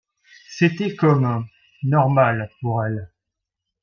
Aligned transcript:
C’était 0.49 0.95
comme… 0.95 1.45
normal, 1.83 2.49
pour 2.59 2.83
elles. 2.83 3.07